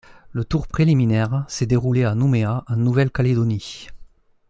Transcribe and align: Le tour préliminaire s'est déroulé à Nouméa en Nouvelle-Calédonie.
Le 0.31 0.43
tour 0.43 0.67
préliminaire 0.67 1.45
s'est 1.47 1.67
déroulé 1.67 2.03
à 2.05 2.15
Nouméa 2.15 2.63
en 2.65 2.75
Nouvelle-Calédonie. 2.75 3.85